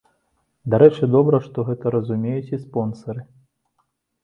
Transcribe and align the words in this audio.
Дарэчы, 0.73 1.09
добра, 1.17 1.41
што 1.51 1.67
гэта 1.69 1.85
разумеюць 1.97 2.51
і 2.59 2.61
спонсары. 2.65 3.21